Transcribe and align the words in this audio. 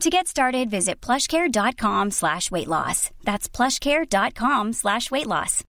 To 0.00 0.10
get 0.10 0.26
started, 0.26 0.68
visit 0.68 1.00
plushcare.com 1.00 2.10
slash 2.10 2.50
weight 2.50 2.68
loss. 2.68 3.10
That's 3.24 3.48
plushcare.com 3.48 4.74
slash 4.74 5.10
weight 5.10 5.26
loss. 5.26 5.64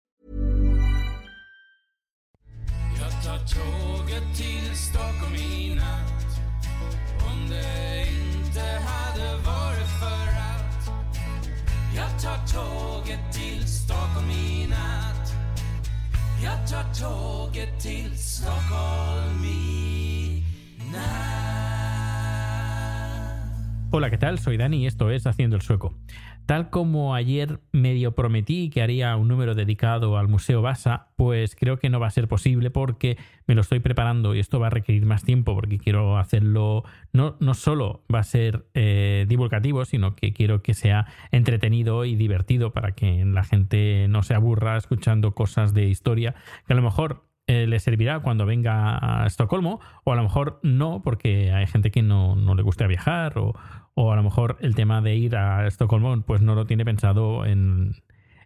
Jag 16.44 16.70
tar 16.70 16.94
tåget 16.94 17.80
till 17.82 18.18
Stockholm 18.18 19.46
i 19.46 20.44
natt 20.92 21.67
Hola, 23.98 24.12
¿qué 24.12 24.20
tal? 24.20 24.38
Soy 24.38 24.58
Dani 24.58 24.84
y 24.84 24.86
esto 24.86 25.10
es 25.10 25.26
Haciendo 25.26 25.56
el 25.56 25.64
Sueco. 25.64 25.96
Tal 26.46 26.70
como 26.70 27.16
ayer 27.16 27.62
medio 27.72 28.14
prometí 28.14 28.70
que 28.70 28.84
haría 28.84 29.16
un 29.16 29.28
número 29.28 29.56
dedicado 29.56 30.20
al 30.20 30.28
Museo 30.28 30.62
Basa, 30.62 31.08
pues 31.16 31.56
creo 31.56 31.80
que 31.80 31.90
no 31.90 32.00
va 32.00 32.06
a 32.06 32.12
ser 32.12 32.28
posible 32.28 32.70
porque 32.70 33.18
me 33.48 33.56
lo 33.56 33.62
estoy 33.62 33.80
preparando 33.80 34.36
y 34.36 34.40
esto 34.40 34.60
va 34.60 34.68
a 34.68 34.70
requerir 34.70 35.08
más 35.08 35.24
tiempo 35.24 35.56
porque 35.56 35.80
quiero 35.80 36.20
hacerlo, 36.20 36.84
no, 37.12 37.38
no 37.40 37.56
solo 37.56 38.04
va 38.14 38.20
a 38.20 38.24
ser 38.24 38.68
eh, 38.76 39.26
divulgativo, 39.28 39.84
sino 39.84 40.16
que 40.16 40.32
quiero 40.32 40.62
que 40.62 40.76
sea 40.76 41.08
entretenido 41.32 42.06
y 42.06 42.16
divertido 42.16 42.74
para 42.74 42.92
que 42.92 43.26
la 43.26 43.44
gente 43.44 44.06
no 44.10 44.22
se 44.22 44.36
aburra 44.36 44.78
escuchando 44.78 45.34
cosas 45.34 45.74
de 45.74 45.88
historia 45.88 46.36
que 46.68 46.74
a 46.74 46.76
lo 46.76 46.84
mejor 46.84 47.28
eh, 47.50 47.66
le 47.66 47.80
servirá 47.80 48.20
cuando 48.20 48.46
venga 48.46 49.00
a 49.00 49.26
Estocolmo, 49.26 49.80
o 50.04 50.12
a 50.12 50.18
lo 50.18 50.24
mejor 50.24 50.60
no, 50.64 51.02
porque 51.02 51.54
hay 51.54 51.66
gente 51.66 51.92
que 51.92 52.02
no, 52.02 52.36
no 52.36 52.56
le 52.56 52.62
gusta 52.62 52.88
viajar, 52.88 53.38
o, 53.38 53.56
o 54.00 54.14
a 54.14 54.16
lo 54.16 54.22
mejor 54.22 54.58
el 54.62 54.76
tema 54.76 55.02
de 55.02 55.16
ir 55.16 55.36
a 55.36 55.66
Estocolmo 55.66 56.22
pues 56.22 56.40
no 56.40 56.54
lo 56.54 56.68
tiene 56.68 56.86
pensado 56.86 57.46
en, 57.46 57.96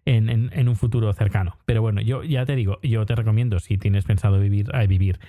en, 0.05 0.69
un 0.69 0.75
futuro 0.77 1.11
cercano. 1.11 1.57
Pero 1.65 1.81
bueno, 1.81 1.99
yo 1.99 2.23
ya 2.23 2.45
te 2.45 2.55
digo, 2.55 2.79
yo 2.83 3.05
te 3.05 3.15
recomiendo, 3.15 3.59
si 3.59 3.77
tienes 3.77 4.05
pensado 4.05 4.39
vivir, 4.39 4.71
eh, 4.73 4.87
vivir 4.87 5.19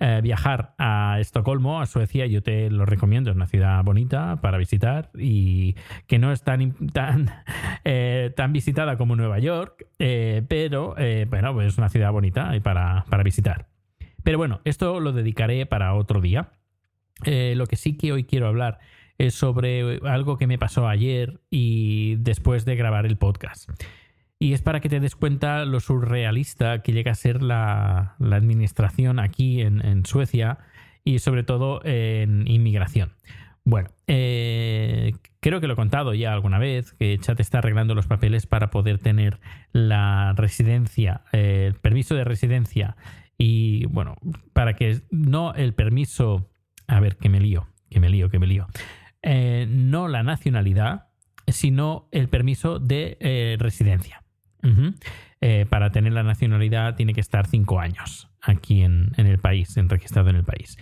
eh, 0.00 0.18
viajar 0.20 0.74
a 0.78 1.18
Estocolmo, 1.20 1.80
a 1.80 1.86
Suecia, 1.86 2.26
yo 2.26 2.42
te 2.42 2.70
lo 2.70 2.86
recomiendo. 2.86 3.30
Es 3.30 3.36
una 3.36 3.46
ciudad 3.46 3.84
bonita 3.84 4.40
para 4.40 4.58
visitar 4.58 5.10
y 5.16 5.76
que 6.08 6.18
no 6.18 6.32
es 6.32 6.42
tan, 6.42 6.74
tan, 6.88 7.30
eh, 7.84 8.32
tan 8.34 8.52
visitada 8.52 8.96
como 8.96 9.14
Nueva 9.14 9.38
York, 9.38 9.86
pero 9.96 10.96
bueno, 11.30 11.54
pues 11.54 11.68
es 11.68 11.78
una 11.78 11.88
ciudad 11.88 12.10
bonita 12.10 12.52
para, 12.64 13.04
para 13.08 13.22
visitar. 13.22 13.68
Pero 14.24 14.38
bueno, 14.38 14.60
esto 14.64 14.98
lo 14.98 15.12
dedicaré 15.12 15.66
para 15.66 15.94
otro 15.94 16.20
día. 16.20 16.50
Lo 17.24 17.66
que 17.66 17.76
sí 17.76 17.96
que 17.96 18.12
hoy 18.12 18.24
quiero 18.24 18.48
hablar 18.48 18.80
es 19.18 19.34
sobre 19.34 20.00
algo 20.04 20.38
que 20.38 20.46
me 20.46 20.58
pasó 20.58 20.88
ayer 20.88 21.40
y 21.50 22.16
después 22.16 22.64
de 22.64 22.76
grabar 22.76 23.06
el 23.06 23.16
podcast. 23.16 23.68
Y 24.38 24.52
es 24.52 24.62
para 24.62 24.80
que 24.80 24.88
te 24.88 25.00
des 25.00 25.16
cuenta 25.16 25.64
lo 25.64 25.80
surrealista 25.80 26.82
que 26.82 26.92
llega 26.92 27.12
a 27.12 27.16
ser 27.16 27.42
la, 27.42 28.14
la 28.20 28.36
administración 28.36 29.18
aquí 29.18 29.60
en, 29.60 29.84
en 29.84 30.06
Suecia 30.06 30.58
y 31.02 31.18
sobre 31.18 31.42
todo 31.42 31.80
en 31.84 32.46
inmigración. 32.46 33.12
Bueno, 33.64 33.90
eh, 34.06 35.12
creo 35.40 35.60
que 35.60 35.66
lo 35.66 35.74
he 35.74 35.76
contado 35.76 36.14
ya 36.14 36.32
alguna 36.32 36.58
vez, 36.58 36.94
que 36.94 37.18
Chat 37.18 37.38
está 37.40 37.58
arreglando 37.58 37.94
los 37.94 38.06
papeles 38.06 38.46
para 38.46 38.70
poder 38.70 38.98
tener 38.98 39.40
la 39.72 40.32
residencia, 40.34 41.22
eh, 41.32 41.66
el 41.68 41.74
permiso 41.74 42.14
de 42.14 42.24
residencia 42.24 42.96
y 43.36 43.84
bueno, 43.86 44.16
para 44.54 44.74
que 44.74 45.02
no 45.10 45.52
el 45.52 45.74
permiso, 45.74 46.50
a 46.86 46.98
ver, 47.00 47.16
que 47.16 47.28
me 47.28 47.40
lío, 47.40 47.68
que 47.90 48.00
me 48.00 48.08
lío, 48.08 48.30
que 48.30 48.38
me 48.38 48.46
lío, 48.46 48.68
Eh, 49.22 49.66
no 49.68 50.08
la 50.08 50.22
nacionalidad, 50.22 51.08
sino 51.46 52.08
el 52.12 52.28
permiso 52.28 52.78
de 52.78 53.16
eh, 53.20 53.56
residencia. 53.58 54.22
Eh, 55.40 55.66
para 55.70 55.90
tener 55.92 56.12
la 56.12 56.22
nacionalidad 56.24 56.94
tiene 56.96 57.14
que 57.14 57.20
estar 57.20 57.46
cinco 57.46 57.80
años 57.80 58.28
aquí 58.40 58.82
en, 58.82 59.12
el 59.16 59.38
país, 59.38 59.76
en 59.76 59.88
registrado 59.88 60.30
en 60.30 60.36
el 60.36 60.44
país. 60.44 60.76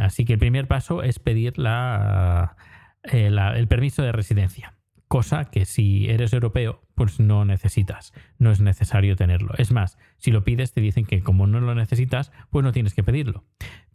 Así 0.00 0.24
que 0.24 0.34
el 0.34 0.38
primer 0.38 0.66
paso 0.68 1.02
es 1.02 1.18
pedir 1.18 1.58
la- 1.58 2.56
el 3.04 3.66
permiso 3.68 4.02
de 4.02 4.12
residencia, 4.12 4.74
cosa 5.08 5.46
que 5.46 5.64
si 5.64 6.08
eres 6.08 6.32
europeo, 6.32 6.82
pues 6.94 7.18
no 7.20 7.44
necesitas, 7.44 8.12
no 8.38 8.50
es 8.50 8.60
necesario 8.60 9.16
tenerlo. 9.16 9.54
Es 9.58 9.72
más, 9.72 9.98
si 10.18 10.30
lo 10.30 10.44
pides 10.44 10.72
te 10.72 10.80
dicen 10.80 11.04
que 11.04 11.20
como 11.22 11.46
no 11.46 11.60
lo 11.60 11.74
necesitas, 11.74 12.30
pues 12.50 12.64
no 12.64 12.72
tienes 12.72 12.94
que 12.94 13.02
pedirlo, 13.02 13.44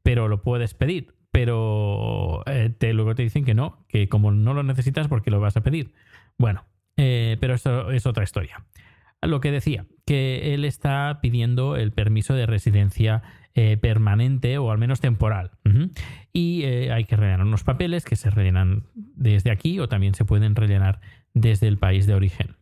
pero 0.04 0.28
lo 0.28 0.42
puedes 0.42 0.74
pedir, 0.74 1.16
pero 1.36 2.44
eh, 2.46 2.74
te, 2.78 2.94
luego 2.94 3.14
te 3.14 3.24
dicen 3.24 3.44
que 3.44 3.54
no, 3.54 3.84
que 3.90 4.08
como 4.08 4.32
no 4.32 4.54
lo 4.54 4.64
necesitas, 4.64 5.10
porque 5.10 5.32
lo 5.32 5.42
vas 5.42 5.58
a 5.58 5.64
pedir? 5.64 5.92
Bueno, 6.38 6.64
eh, 6.96 7.36
pero 7.42 7.56
eso 7.56 7.92
es 7.92 8.06
otra 8.06 8.24
historia. 8.24 8.64
Lo 9.22 9.42
que 9.42 9.52
decía, 9.52 9.86
que 10.06 10.54
él 10.54 10.64
está 10.64 11.20
pidiendo 11.22 11.76
el 11.76 11.92
permiso 11.92 12.36
de 12.36 12.46
residencia 12.46 13.22
eh, 13.54 13.76
permanente 13.76 14.58
o 14.60 14.72
al 14.72 14.78
menos 14.78 15.02
temporal. 15.02 15.52
Y 16.32 16.64
hay 16.64 17.04
que 17.04 17.18
rellenar 17.18 17.46
unos 17.46 17.66
papeles 17.66 18.06
que 18.06 18.16
se 18.16 18.30
rellenan 18.30 18.84
desde 18.94 19.52
aquí 19.52 19.78
o 19.80 19.90
también 19.90 20.14
se 20.14 20.24
pueden 20.24 20.56
rellenar 20.56 21.02
desde 21.34 21.68
el 21.68 21.78
país 21.78 22.08
de 22.08 22.14
origen. 22.14 22.56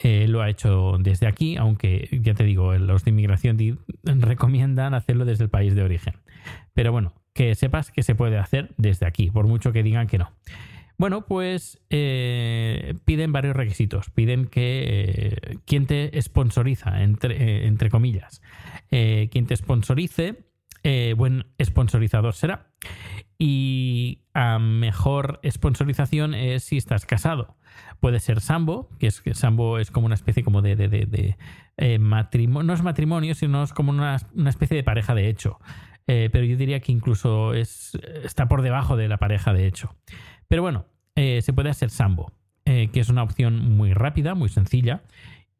Eh, 0.00 0.26
lo 0.26 0.42
ha 0.42 0.50
hecho 0.50 0.96
desde 0.98 1.28
aquí, 1.28 1.56
aunque 1.56 2.08
ya 2.20 2.34
te 2.34 2.44
digo, 2.44 2.74
los 2.74 3.04
de 3.04 3.10
inmigración 3.10 3.56
recomiendan 4.02 4.94
hacerlo 4.94 5.24
desde 5.24 5.44
el 5.44 5.50
país 5.50 5.74
de 5.76 5.82
origen. 5.82 6.14
Pero 6.72 6.90
bueno, 6.90 7.14
que 7.34 7.54
sepas 7.54 7.90
que 7.90 8.02
se 8.02 8.14
puede 8.14 8.38
hacer 8.38 8.72
desde 8.78 9.06
aquí, 9.06 9.30
por 9.30 9.46
mucho 9.46 9.72
que 9.72 9.82
digan 9.82 10.06
que 10.06 10.18
no. 10.18 10.32
Bueno, 10.96 11.26
pues 11.26 11.80
eh, 11.90 12.94
piden 13.04 13.32
varios 13.32 13.56
requisitos. 13.56 14.10
Piden 14.10 14.46
que 14.46 14.84
eh, 14.86 15.58
quien 15.66 15.86
te 15.86 16.10
sponsoriza, 16.22 17.02
entre, 17.02 17.34
eh, 17.34 17.66
entre 17.66 17.90
comillas, 17.90 18.40
quien 18.88 19.46
te 19.46 19.56
sponsorice, 19.56 20.44
buen 21.16 21.46
sponsorizador 21.60 22.34
será. 22.34 22.68
Y 23.38 24.20
a 24.34 24.60
mejor 24.60 25.40
sponsorización 25.50 26.34
es 26.34 26.62
si 26.62 26.76
estás 26.76 27.06
casado. 27.06 27.56
Puede 27.98 28.20
ser 28.20 28.40
Sambo, 28.40 28.88
que 29.00 29.08
es 29.08 29.20
que 29.20 29.34
Sambo 29.34 29.78
es 29.80 29.90
como 29.90 30.06
una 30.06 30.14
especie 30.14 30.44
como 30.44 30.62
de, 30.62 30.76
de, 30.76 30.88
de- 30.88 31.36
de, 31.76 31.98
matrimonio, 31.98 32.62
no 32.68 32.72
es 32.74 32.82
matrimonio, 32.82 33.34
sino 33.34 33.64
es 33.64 33.72
como 33.72 33.90
una, 33.90 34.18
una 34.34 34.50
especie 34.50 34.76
de 34.76 34.84
pareja 34.84 35.14
de 35.16 35.28
hecho. 35.28 35.58
Eh, 36.06 36.28
pero 36.30 36.44
yo 36.44 36.56
diría 36.56 36.80
que 36.80 36.92
incluso 36.92 37.54
es, 37.54 37.98
está 38.22 38.46
por 38.46 38.62
debajo 38.62 38.96
de 38.96 39.08
la 39.08 39.18
pareja 39.18 39.52
de 39.52 39.66
hecho. 39.66 39.96
Pero 40.48 40.62
bueno, 40.62 40.86
eh, 41.14 41.40
se 41.42 41.52
puede 41.52 41.70
hacer 41.70 41.90
Sambo, 41.90 42.32
eh, 42.64 42.90
que 42.92 43.00
es 43.00 43.08
una 43.08 43.22
opción 43.22 43.76
muy 43.76 43.94
rápida, 43.94 44.34
muy 44.34 44.48
sencilla 44.48 45.02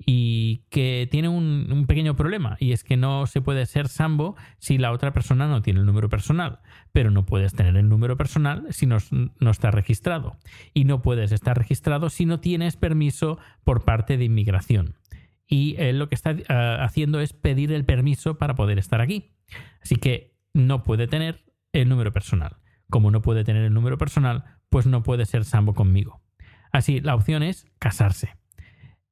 y 0.07 0.65
que 0.71 1.09
tiene 1.11 1.29
un, 1.29 1.87
pequeño 1.87 2.17
problema 2.17 2.57
y 2.59 2.73
es 2.73 2.83
que 2.83 2.97
no 2.97 3.27
se 3.27 3.41
puede 3.41 3.65
ser 3.65 3.89
Sambo 3.89 4.35
si 4.59 4.77
la 4.77 4.91
otra 4.91 5.13
persona 5.13 5.47
no 5.47 5.63
tiene 5.63 5.81
el 5.81 5.87
número 5.87 6.09
personal, 6.09 6.59
pero 6.93 7.11
no 7.11 7.25
puedes 7.25 7.55
tener 7.55 7.77
el 7.77 7.89
número 7.89 8.17
personal 8.17 8.67
si 8.71 8.87
no, 8.87 8.99
no 9.11 9.51
está 9.51 9.71
registrado 9.71 10.37
y 10.75 10.85
no 10.85 11.01
puedes 11.01 11.33
estar 11.33 11.57
registrado 11.57 12.11
si 12.11 12.27
no 12.27 12.41
tienes 12.41 12.77
permiso 12.77 13.39
por 13.63 13.85
parte 13.85 14.19
de 14.19 14.25
inmigración. 14.25 14.97
Y 15.47 15.77
él 15.79 15.99
lo 15.99 16.09
que 16.09 16.17
está 16.17 16.37
haciendo 16.83 17.21
es 17.21 17.33
pedir 17.33 17.71
el 17.73 17.85
permiso 17.85 18.37
para 18.39 18.55
poder 18.55 18.79
estar 18.79 19.01
aquí. 19.01 19.35
Así 19.81 19.97
que 19.97 20.34
no 20.55 20.83
puede 20.85 21.07
tener 21.07 21.45
el 21.73 21.89
número 21.89 22.13
personal. 22.13 22.57
Como 22.89 23.11
no 23.11 23.21
puede 23.21 23.45
tener 23.45 23.65
el 23.65 23.75
número 23.75 23.99
personal, 23.99 24.45
pues 24.71 24.87
no 24.87 25.03
puede 25.03 25.27
ser 25.27 25.45
Sambo 25.45 25.75
conmigo. 25.75 26.23
Así, 26.73 27.01
la 27.01 27.15
opción 27.15 27.43
es 27.43 27.67
casarse. 27.79 28.37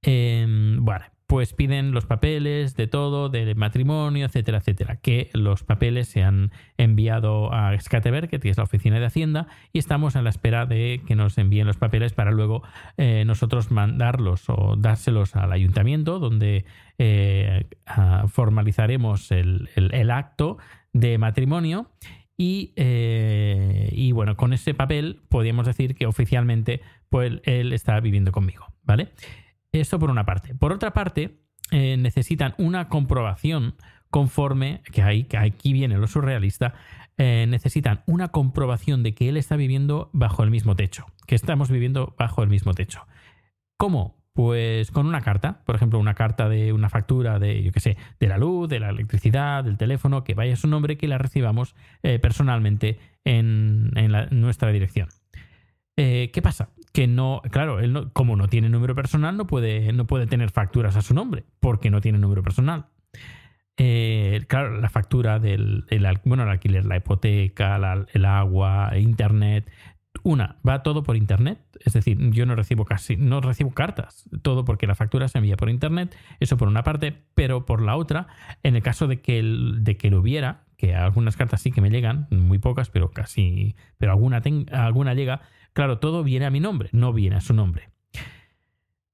Eh, 0.03 0.47
bueno, 0.81 1.05
pues 1.33 1.55
piden 1.55 1.93
los 1.93 2.05
papeles 2.05 2.77
de 2.77 2.87
todo, 2.87 3.31
del 3.31 3.57
matrimonio, 3.57 4.27
etcétera, 4.27 4.59
etcétera. 4.59 4.97
Que 4.97 5.31
los 5.33 5.65
papeles 5.65 6.07
se 6.07 6.23
han 6.23 6.51
enviado 6.77 7.55
a 7.55 7.75
Skateberg, 7.81 8.29
que 8.29 8.51
es 8.51 8.59
la 8.59 8.65
oficina 8.65 9.01
de 9.01 9.07
Hacienda, 9.07 9.47
y 9.73 9.79
estamos 9.79 10.15
a 10.15 10.21
la 10.21 10.29
espera 10.29 10.67
de 10.67 11.01
que 11.07 11.17
nos 11.17 11.39
envíen 11.39 11.67
los 11.67 11.79
papeles 11.79 12.13
para 12.13 12.33
luego 12.33 12.63
eh, 12.99 13.25
nosotros 13.27 13.71
mandarlos 13.71 14.45
o 14.51 14.77
dárselos 14.77 15.35
al 15.35 15.53
ayuntamiento, 15.53 16.19
donde 16.19 16.67
eh, 16.99 17.67
formalizaremos 18.29 19.31
el, 19.31 20.11
acto 20.11 20.59
de 20.93 21.19
matrimonio. 21.19 21.91
Y, 22.37 22.73
eh, 22.77 23.91
y, 23.93 24.13
bueno, 24.13 24.37
con 24.37 24.53
ese 24.53 24.75
papel 24.75 25.21
podríamos 25.29 25.67
decir 25.67 25.95
que 25.95 26.07
oficialmente 26.07 26.81
pues, 27.09 27.41
él 27.45 27.73
está 27.73 28.01
viviendo 28.01 28.33
conmigo, 28.33 28.67
¿vale? 28.83 29.13
Eso 29.71 29.99
por 29.99 30.11
una 30.11 30.25
parte. 30.25 30.55
Por 30.55 30.73
otra 30.73 30.93
parte, 30.93 31.43
eh, 31.71 31.97
necesitan 31.97 32.55
una 32.59 32.89
comprobación 32.89 33.75
conforme, 34.11 34.83
que, 34.93 35.27
que 35.27 35.39
aquí 35.39 35.73
viene 35.73 35.97
lo 35.97 36.07
surrealista, 36.07 36.75
eh, 37.17 37.47
necesitan 37.49 38.03
una 38.07 38.29
comprobación 38.29 39.03
de 39.03 39.15
que 39.15 39.29
él 39.29 39.37
está 39.37 39.57
viviendo 39.57 40.11
bajo 40.13 40.43
el 40.43 40.51
mismo 40.51 40.77
techo, 40.77 41.07
que 41.27 41.35
estamos 41.35 41.71
viviendo 41.71 42.15
bajo 42.19 42.43
el 42.43 42.49
mismo 42.49 42.75
techo. 42.75 43.07
¿Cómo? 43.77 44.22
Pues 44.35 44.91
con 44.91 45.07
una 45.07 45.21
carta, 45.21 45.61
por 45.67 45.77
ejemplo, 45.77 45.99
una 45.99 46.15
carta 46.15 46.49
de 46.49 46.73
una 46.73 46.89
factura 46.89 47.39
de, 47.39 47.63
yo 47.63 47.71
qué 47.71 47.81
sé, 47.81 47.97
de 48.19 48.29
la 48.29 48.39
luz, 48.39 48.69
de 48.69 48.81
la 48.81 48.89
electricidad, 48.89 49.63
del 49.63 49.77
teléfono, 49.77 50.25
que 50.25 50.35
vaya 50.35 50.55
a 50.55 50.57
su 50.57 50.69
nombre, 50.69 50.97
que 50.97 51.07
la 51.07 51.19
recibamos 51.19 51.75
eh, 52.03 52.19
personalmente 52.19 52.99
en, 53.25 53.91
nuestra 54.31 54.71
dirección. 54.73 55.09
¿Qué 55.95 56.41
pasa? 56.43 56.71
que 56.93 57.07
no, 57.07 57.43
claro, 57.51 57.81
él 57.81 58.11
como 58.13 58.37
no 58.37 58.49
tiene 58.49 58.69
número 58.69 58.95
personal, 58.95 59.37
no 59.37 59.47
puede, 59.47 59.93
no 59.93 60.07
puede 60.07 60.27
tener 60.27 60.51
facturas 60.51 60.97
a 60.97 61.03
su 61.03 61.15
nombre, 61.15 61.45
porque 61.59 61.91
no 61.91 62.01
tiene 62.01 62.19
número 62.19 62.43
personal. 62.43 62.87
Eh, 63.79 64.45
claro, 64.49 64.79
la 64.79 64.91
factura 64.91 65.39
del 65.39 65.87
bueno, 66.25 66.43
el 66.43 66.51
alquiler, 66.51 66.85
la 66.85 66.99
hipoteca, 66.99 68.07
el 68.13 68.25
agua, 68.25 68.93
internet. 68.99 69.71
Una, 70.23 70.57
va 70.67 70.83
todo 70.83 71.03
por 71.03 71.17
internet. 71.17 71.59
Es 71.85 71.93
decir, 71.93 72.19
yo 72.31 72.47
no 72.47 72.55
recibo 72.55 72.85
casi, 72.85 73.17
no 73.17 73.41
recibo 73.41 73.71
cartas. 73.71 74.29
Todo 74.43 74.65
porque 74.65 74.87
la 74.87 74.95
factura 74.95 75.29
se 75.29 75.39
envía 75.39 75.57
por 75.57 75.71
internet. 75.71 76.17
Eso 76.41 76.57
por 76.57 76.69
una 76.69 76.83
parte. 76.83 77.25
Pero 77.35 77.67
por 77.67 77.83
la 77.83 77.97
otra, 77.97 78.29
en 78.63 78.77
el 78.77 78.83
caso 78.83 79.07
de 79.07 79.21
que, 79.21 79.43
de 79.43 79.97
que 79.97 80.11
lo 80.11 80.21
hubiera, 80.21 80.65
que 80.77 80.95
algunas 80.95 81.37
cartas 81.37 81.61
sí 81.61 81.73
que 81.73 81.81
me 81.81 81.91
llegan, 81.91 82.29
muy 82.31 82.59
pocas, 82.59 82.91
pero 82.91 83.11
casi, 83.11 83.77
pero 83.99 84.13
alguna, 84.13 84.43
alguna 84.73 85.15
llega, 85.15 85.43
Claro, 85.73 85.99
todo 85.99 86.23
viene 86.23 86.47
a 86.47 86.51
mi 86.51 86.61
nombre, 86.61 86.91
no 86.93 87.13
viene 87.13 87.37
a 87.37 87.41
su 87.41 87.55
nombre. 87.55 87.89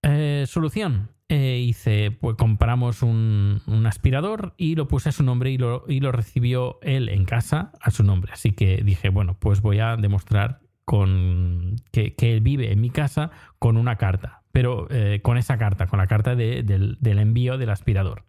Eh, 0.02 0.44
solución. 0.46 1.10
Eh, 1.30 1.62
hice, 1.62 2.10
pues 2.10 2.36
compramos 2.36 3.02
un, 3.02 3.60
aspirador 3.86 4.54
y 4.56 4.76
lo 4.76 4.88
puse 4.88 5.10
a 5.10 5.12
su 5.12 5.22
nombre 5.22 5.50
y 5.50 5.58
lo, 5.58 5.84
y 5.86 6.00
lo, 6.00 6.10
recibió 6.10 6.78
él 6.80 7.10
en 7.10 7.26
casa 7.26 7.72
a 7.80 7.90
su 7.90 8.02
nombre. 8.02 8.32
Así 8.32 8.52
que 8.52 8.78
dije, 8.78 9.10
bueno, 9.10 9.36
pues 9.38 9.60
voy 9.60 9.78
a 9.78 9.96
demostrar 9.96 10.60
con, 10.88 11.76
que, 11.92 12.14
él 12.18 12.40
vive 12.40 12.72
en 12.72 12.80
mi 12.80 12.88
casa 12.88 13.30
con 13.58 13.76
una 13.76 13.96
carta, 13.96 14.40
pero 14.52 14.86
eh, 14.88 15.20
con 15.22 15.36
esa 15.36 15.58
carta, 15.58 15.86
con 15.86 15.98
la 15.98 16.06
carta 16.06 16.34
del, 16.34 16.96
envío 17.02 17.58
del 17.58 17.68
aspirador. 17.68 18.24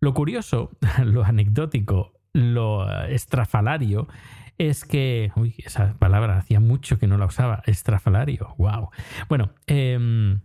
Lo 0.00 0.14
curioso, 0.14 0.70
lo 1.04 1.22
anecdótico, 1.22 2.14
lo 2.32 2.90
estrafalario 3.08 4.08
es 4.56 4.86
que, 4.86 5.32
uy, 5.36 5.54
esa 5.58 5.98
palabra 5.98 6.38
hacía 6.38 6.60
mucho 6.60 6.98
que 6.98 7.06
no 7.06 7.18
la 7.18 7.26
usaba, 7.26 7.62
estrafalario, 7.66 8.54
wow. 8.56 8.88
Bueno, 9.28 9.52
em, 9.66 10.40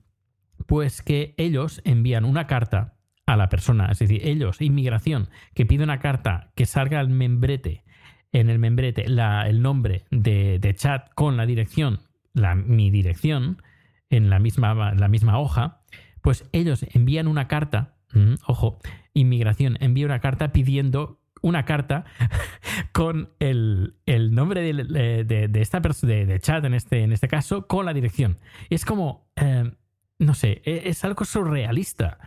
pues 0.65 1.01
que 1.01 1.33
ellos 1.37 1.81
envían 1.85 2.25
una 2.25 2.45
carta 2.45 2.97
a 3.25 3.37
la 3.37 3.47
persona, 3.47 3.87
es 3.89 3.99
decir, 3.99 4.19
ellos, 4.27 4.59
inmigración, 4.59 5.29
que 5.53 5.65
pide 5.65 5.85
una 5.85 5.99
carta 5.99 6.51
que 6.55 6.65
salga 6.65 6.99
al 6.99 7.07
membrete, 7.07 7.85
en 8.31 8.49
el 8.49 8.59
membrete, 8.59 9.05
el 9.05 9.61
nombre 9.61 10.05
de, 10.11 10.73
chat 10.75 11.09
con 11.15 11.37
la 11.37 11.45
dirección, 11.45 11.99
la, 12.33 12.55
mi 12.55 12.91
dirección, 12.91 13.61
en 14.09 14.29
la 14.29 14.39
misma, 14.39 14.93
la 14.93 15.07
misma 15.07 15.39
hoja, 15.39 15.81
pues 16.21 16.45
ellos 16.51 16.85
envían 16.93 17.27
una 17.27 17.47
carta, 17.47 17.95
mm, 18.13 18.35
ojo, 18.47 18.79
inmigración 19.13 19.77
envía 19.79 20.05
una 20.05 20.19
carta 20.19 20.51
pidiendo 20.51 21.19
una 21.41 21.65
carta 21.65 22.05
con 22.91 23.29
el, 23.39 23.95
nombre 24.31 24.61
de, 24.73 25.61
esta 25.61 25.81
persona, 25.81 26.13
de, 26.13 26.39
chat 26.39 26.63
en 26.65 26.73
este, 26.73 27.03
en 27.03 27.11
este 27.11 27.27
caso, 27.27 27.67
con 27.67 27.85
la 27.85 27.93
dirección. 27.93 28.37
Es 28.69 28.85
como, 28.85 29.29
eh, 29.35 29.71
no 30.19 30.33
sé, 30.33 30.61
e, 30.65 30.83
es, 30.85 31.03
algo 31.03 31.25
surrealista. 31.25 32.19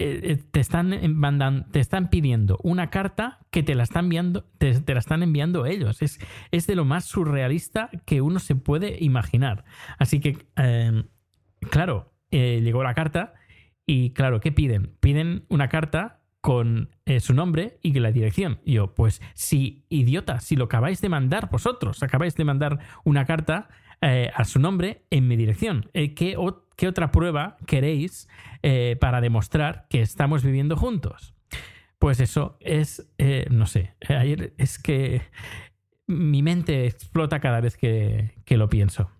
Eh, 0.00 0.20
eh, 0.32 0.36
te 0.50 0.60
están, 0.60 0.90
te 1.70 1.80
están 1.80 2.10
pidiendo 2.10 2.58
una 2.62 2.90
carta 2.90 3.38
que 3.50 3.62
te 3.62 3.74
la 3.74 3.82
están 3.82 4.06
enviando, 4.06 4.44
te, 4.58 4.94
la 4.94 4.98
están 4.98 5.22
enviando 5.22 5.66
ellos. 5.66 6.02
Es, 6.02 6.18
es, 6.50 6.66
de 6.66 6.74
lo 6.74 6.84
más 6.84 7.04
surrealista 7.04 7.90
que 8.06 8.20
uno 8.20 8.38
se 8.38 8.56
puede 8.56 8.96
imaginar. 9.00 9.64
Así 9.98 10.20
que, 10.20 10.38
claro, 11.70 12.12
llegó 12.30 12.82
la 12.82 12.94
carta 12.94 13.34
y 13.86 14.10
claro, 14.10 14.40
¿qué 14.40 14.52
piden? 14.52 14.96
Piden 15.00 15.44
una 15.48 15.68
carta 15.68 16.20
con 16.40 16.90
eh, 17.04 17.20
su 17.20 17.34
nombre 17.34 17.78
y 17.82 17.92
la 17.98 18.12
dirección. 18.12 18.60
yo, 18.64 18.94
pues 18.94 19.20
si, 19.34 19.84
idiota, 19.88 20.40
si 20.40 20.56
lo 20.56 20.64
acabáis 20.64 21.00
de 21.00 21.08
mandar 21.08 21.50
vosotros, 21.50 22.02
acabáis 22.02 22.34
de 22.34 22.44
mandar 22.44 22.78
una 23.04 23.26
carta 23.26 23.68
eh, 24.00 24.30
a 24.34 24.44
su 24.44 24.58
nombre 24.58 25.04
en 25.10 25.28
mi 25.28 25.36
dirección, 25.36 25.90
eh, 25.92 26.14
¿qué, 26.14 26.36
¿qué, 26.80 26.88
otra 26.88 27.12
prueba 27.12 27.56
queréis 27.66 28.28
para 29.00 29.20
demostrar 29.20 29.86
que 29.88 30.02
estamos 30.02 30.42
viviendo 30.42 30.76
juntos? 30.76 31.34
Pues 31.98 32.18
eso 32.20 32.56
es, 32.60 33.06
no 33.50 33.66
sé, 33.66 33.94
ayer 34.08 34.54
es 34.56 34.78
que 34.78 35.22
mi 36.10 36.42
mente 36.42 36.86
explota 36.86 37.40
cada 37.40 37.60
vez 37.60 37.76
que, 37.76 38.32
lo 38.48 38.68
pienso. 38.68 39.10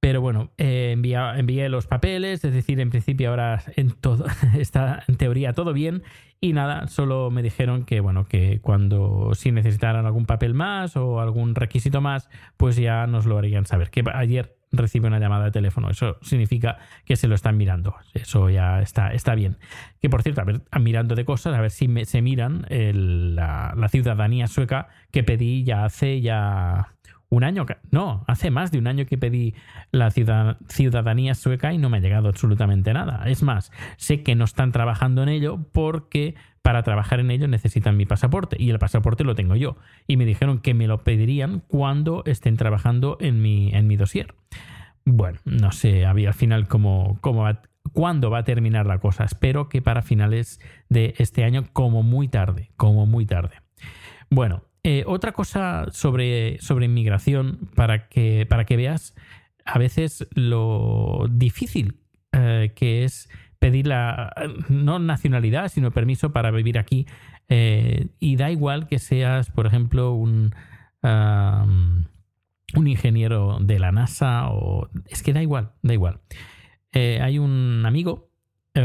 Pero 0.00 0.20
bueno, 0.20 0.52
eh, 0.56 0.92
envié 0.92 1.68
los 1.68 1.86
papeles, 1.86 2.44
es 2.44 2.54
decir, 2.54 2.80
en 2.80 2.90
principio 2.90 3.30
ahora 3.30 3.62
en 3.76 3.94
está 4.58 5.02
en 5.06 5.16
teoría 5.16 5.52
todo 5.52 5.72
bien. 5.72 6.02
Y 6.40 6.52
nada, 6.52 6.86
solo 6.86 7.30
me 7.30 7.42
dijeron 7.42 7.84
que 7.84 8.00
bueno, 8.00 8.26
que 8.26 8.60
cuando 8.60 9.32
si 9.34 9.52
necesitaran 9.52 10.06
algún 10.06 10.26
papel 10.26 10.54
más 10.54 10.96
o 10.96 11.20
algún 11.20 11.54
requisito 11.54 12.00
más, 12.00 12.28
pues 12.56 12.76
ya 12.76 13.06
nos 13.06 13.26
lo 13.26 13.38
harían 13.38 13.66
saber. 13.66 13.90
Que 13.90 14.04
ayer 14.14 14.55
recibí 14.72 15.06
una 15.06 15.18
llamada 15.18 15.46
de 15.46 15.50
teléfono. 15.50 15.90
Eso 15.90 16.18
significa 16.22 16.78
que 17.04 17.16
se 17.16 17.28
lo 17.28 17.34
están 17.34 17.56
mirando. 17.56 17.94
Eso 18.14 18.50
ya 18.50 18.80
está, 18.80 19.12
está 19.12 19.34
bien. 19.34 19.56
Que 20.00 20.10
por 20.10 20.22
cierto, 20.22 20.40
a 20.40 20.44
ver, 20.44 20.62
mirando 20.80 21.14
de 21.14 21.24
cosas, 21.24 21.54
a 21.54 21.60
ver 21.60 21.70
si 21.70 21.88
se 22.04 22.22
miran 22.22 22.66
la, 22.68 23.74
la 23.76 23.88
ciudadanía 23.88 24.46
sueca 24.46 24.88
que 25.10 25.22
pedí 25.22 25.64
ya 25.64 25.84
hace 25.84 26.20
ya 26.20 26.95
un 27.36 27.44
año, 27.44 27.66
no, 27.90 28.24
hace 28.26 28.50
más 28.50 28.70
de 28.72 28.78
un 28.78 28.86
año 28.86 29.06
que 29.06 29.18
pedí 29.18 29.54
la 29.92 30.10
ciudadanía 30.10 31.34
sueca 31.34 31.72
y 31.72 31.78
no 31.78 31.90
me 31.90 31.98
ha 31.98 32.00
llegado 32.00 32.28
absolutamente 32.28 32.92
nada. 32.92 33.28
Es 33.28 33.42
más, 33.42 33.72
sé 33.96 34.22
que 34.22 34.34
no 34.34 34.44
están 34.44 34.72
trabajando 34.72 35.22
en 35.22 35.28
ello 35.28 35.58
porque 35.72 36.34
para 36.62 36.82
trabajar 36.82 37.20
en 37.20 37.30
ello 37.30 37.46
necesitan 37.46 37.96
mi 37.96 38.06
pasaporte 38.06 38.56
y 38.58 38.70
el 38.70 38.78
pasaporte 38.78 39.22
lo 39.22 39.34
tengo 39.34 39.54
yo. 39.54 39.76
Y 40.06 40.16
me 40.16 40.24
dijeron 40.24 40.58
que 40.58 40.74
me 40.74 40.88
lo 40.88 41.04
pedirían 41.04 41.60
cuando 41.68 42.22
estén 42.26 42.56
trabajando 42.56 43.18
en 43.20 43.40
mi, 43.40 43.72
en 43.72 43.86
mi 43.86 43.96
dossier. 43.96 44.34
Bueno, 45.04 45.38
no 45.44 45.70
sé 45.70 46.04
había 46.06 46.28
al 46.28 46.34
final 46.34 46.66
cómo, 46.66 47.18
cómo 47.20 47.42
va, 47.42 47.62
cuándo 47.92 48.30
va 48.30 48.38
a 48.38 48.44
terminar 48.44 48.86
la 48.86 48.98
cosa. 48.98 49.24
Espero 49.24 49.68
que 49.68 49.82
para 49.82 50.02
finales 50.02 50.60
de 50.88 51.14
este 51.18 51.44
año, 51.44 51.66
como 51.72 52.02
muy 52.02 52.28
tarde, 52.28 52.72
como 52.76 53.06
muy 53.06 53.26
tarde. 53.26 53.60
Bueno, 54.28 54.64
eh, 54.88 55.02
otra 55.04 55.32
cosa 55.32 55.86
sobre, 55.90 56.60
sobre 56.60 56.84
inmigración, 56.84 57.58
para 57.74 58.06
que, 58.06 58.46
para 58.48 58.64
que 58.66 58.76
veas 58.76 59.16
a 59.64 59.80
veces 59.80 60.28
lo 60.30 61.26
difícil 61.28 61.98
eh, 62.30 62.70
que 62.76 63.02
es 63.02 63.28
pedir 63.58 63.88
la, 63.88 64.32
no 64.68 65.00
nacionalidad, 65.00 65.72
sino 65.72 65.90
permiso 65.90 66.32
para 66.32 66.52
vivir 66.52 66.78
aquí. 66.78 67.04
Eh, 67.48 68.10
y 68.20 68.36
da 68.36 68.52
igual 68.52 68.86
que 68.86 69.00
seas, 69.00 69.50
por 69.50 69.66
ejemplo, 69.66 70.12
un, 70.12 70.54
un 71.02 72.06
ingeniero 72.86 73.58
de 73.60 73.80
la 73.80 73.90
NASA 73.90 74.50
o... 74.52 74.88
Es 75.06 75.24
que 75.24 75.32
da 75.32 75.42
igual, 75.42 75.72
da 75.82 75.94
igual. 75.94 76.20
hay 76.92 77.40
un 77.40 77.82
amigo, 77.84 78.30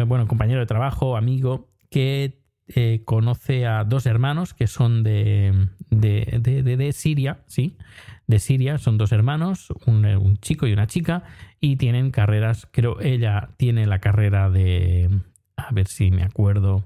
bueno, 0.08 0.28
compañero 0.28 0.62
de 0.62 0.66
trabajo, 0.66 1.16
amigo, 1.16 1.70
que 1.92 2.41
eh, 2.76 3.02
conoce 3.06 3.66
a 3.66 3.84
dos 3.84 4.06
hermanos 4.06 4.54
que 4.54 4.68
son 4.68 5.04
de, 5.04 5.68
de, 5.90 6.92
Siria, 6.94 7.40
¿sí? 7.48 7.78
De 8.28 8.40
Siria, 8.40 8.78
son 8.78 8.98
dos 8.98 9.12
hermanos, 9.12 9.74
un, 9.86 10.38
chico 10.38 10.68
y 10.68 10.74
una 10.74 10.88
chica, 10.88 11.24
y 11.60 11.76
tienen 11.76 12.12
carreras, 12.12 12.68
creo 12.72 13.00
ella 13.02 13.50
tiene 13.58 13.86
la 13.86 14.00
carrera 14.00 14.50
de, 14.50 15.10
a 15.58 15.72
ver 15.72 15.88
si 15.88 16.12
me 16.12 16.24
acuerdo, 16.24 16.86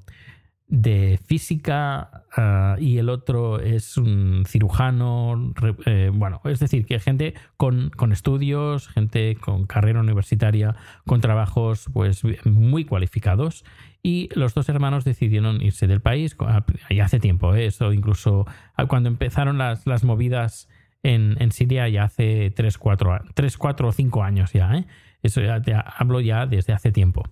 de 0.68 1.20
física 1.26 2.24
ah, 2.36 2.76
y 2.80 2.98
el 2.98 3.10
otro 3.10 3.60
es 3.60 3.98
un 3.98 4.46
cirujano. 4.48 5.54
eh, 5.86 6.10
bueno, 6.14 6.42
es 6.46 6.60
decir, 6.60 6.86
que 6.86 7.00
gente 7.00 7.36
con, 7.58 7.92
con 7.92 8.12
estudios, 8.12 8.88
gente 8.88 9.36
con 9.36 9.68
carrera 9.68 10.00
universitaria, 10.00 10.76
con 11.06 11.22
trabajos 11.22 11.86
pues 11.94 12.24
muy 12.46 12.86
cualificados. 12.86 13.64
Y 14.02 14.30
los 14.36 14.54
dos 14.54 14.68
hermanos 14.70 15.04
decidieron 15.04 15.62
irse 15.62 15.88
del 15.88 16.02
país 16.02 16.36
co- 16.36 16.48
ya 16.90 17.06
hace 17.06 17.20
tiempo, 17.20 17.54
¿eh? 17.56 17.66
eso 17.68 17.94
incluso 17.94 18.46
ah, 18.76 18.86
cuando 18.88 19.10
empezaron 19.10 19.58
las, 19.58 19.86
las 19.86 20.04
movidas 20.04 20.68
en, 21.04 21.36
en 21.40 21.52
Siria 21.52 21.88
ya 21.90 22.06
hace 22.06 22.52
3, 22.56 22.78
4, 22.80 23.20
3, 23.36 23.58
4 23.58 23.88
o 23.88 23.92
5 23.92 24.24
años 24.24 24.52
ya, 24.54 24.74
¿eh? 24.76 24.86
Eso 25.26 25.42
ya 25.42 25.62
te 25.62 25.74
hablo 25.74 26.22
ya 26.22 26.46
desde 26.46 26.74
hace 26.74 26.92
tiempo. 26.92 27.24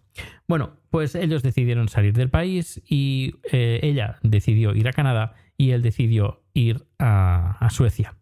Bueno, 0.48 0.78
pues 0.90 1.16
ellos 1.16 1.44
decidieron 1.44 1.90
salir 1.90 2.14
del 2.14 2.30
país 2.30 2.82
y 2.88 3.36
eh, 3.52 3.80
ella 3.84 4.18
decidió 4.24 4.74
ir 4.74 4.88
a 4.88 4.94
Canadá 4.94 5.36
y 5.58 5.72
él 5.72 5.82
decidió 5.82 6.44
ir 6.54 6.86
a, 7.00 7.68
Suecia. 7.72 8.16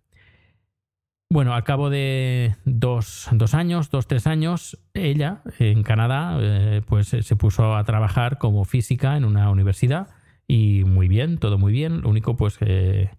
Bueno, 1.29 1.53
al 1.53 1.63
cabo 1.63 1.89
de 1.89 2.55
dos, 2.65 3.29
dos 3.31 3.53
años, 3.53 3.89
dos, 3.89 4.07
tres 4.07 4.27
años, 4.27 4.77
ella 4.93 5.41
en 5.59 5.83
Canadá 5.83 6.37
eh, 6.41 6.81
pues 6.85 7.07
se 7.07 7.35
puso 7.35 7.75
a 7.75 7.83
trabajar 7.85 8.37
como 8.37 8.65
física 8.65 9.15
en 9.15 9.23
una 9.23 9.49
universidad 9.49 10.09
y 10.47 10.83
muy 10.83 11.07
bien, 11.07 11.37
todo 11.37 11.57
muy 11.57 11.71
bien. 11.71 12.01
Lo 12.01 12.09
único 12.09 12.35
pues 12.35 12.57
eh, 12.59 13.09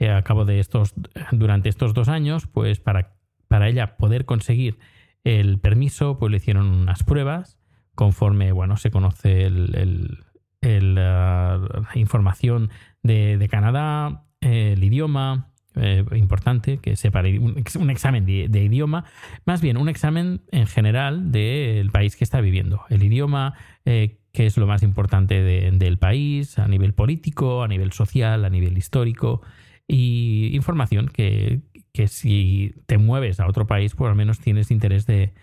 eh, 0.00 0.10
a 0.10 0.22
cabo 0.22 0.44
de 0.44 0.58
estos, 0.58 0.94
durante 1.30 1.68
estos 1.68 1.94
dos 1.94 2.08
años, 2.08 2.46
pues 2.46 2.80
para, 2.80 3.14
para 3.48 3.68
ella 3.68 3.96
poder 3.96 4.24
conseguir 4.24 4.78
el 5.24 5.58
permiso, 5.58 6.18
pues 6.18 6.30
le 6.30 6.38
hicieron 6.38 6.66
unas 6.66 7.02
pruebas 7.04 7.58
conforme, 7.94 8.52
bueno, 8.52 8.76
se 8.76 8.90
conoce 8.90 9.44
el, 9.44 10.18
el- 10.62 10.96
ah, 10.98 11.58
la 11.94 12.00
información 12.00 12.70
de, 13.02 13.38
de 13.38 13.48
Canadá, 13.48 14.24
eh, 14.40 14.74
el 14.76 14.84
idioma, 14.84 15.48
eh, 15.76 16.04
importante 16.16 16.78
que 16.78 16.96
sepa 16.96 17.20
un, 17.20 17.54
ex- 17.58 17.76
un 17.76 17.90
examen 17.90 18.26
de, 18.26 18.64
idioma, 18.64 19.04
más 19.46 19.60
bien 19.62 19.76
un 19.76 19.88
examen 19.88 20.40
en 20.50 20.66
general 20.66 21.30
del 21.32 21.90
país 21.90 22.16
que 22.16 22.24
está 22.24 22.40
viviendo. 22.40 22.82
El 22.90 23.02
idioma, 23.02 23.54
eh, 23.84 24.18
que 24.32 24.46
es 24.46 24.56
lo 24.56 24.66
más 24.66 24.82
importante 24.82 25.42
de- 25.42 25.70
del 25.72 25.98
país, 25.98 26.58
a 26.58 26.68
nivel 26.68 26.92
político, 26.94 27.62
a 27.62 27.68
nivel 27.68 27.92
social, 27.92 28.44
a 28.44 28.50
nivel 28.50 28.76
histórico, 28.78 29.42
y 29.86 30.50
información 30.54 31.08
que, 31.08 31.60
que 32.00 32.08
si 32.08 32.74
te 32.86 32.96
mueves 32.96 33.40
a 33.40 33.46
otro 33.46 33.66
país, 33.66 33.94
pues 33.94 34.08
al 34.08 34.16
menos 34.16 34.38
tienes 34.38 34.70
interés 34.70 35.04
de, 35.06 35.34